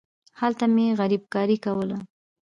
[0.39, 1.97] هلته مې غريبکاري کوله.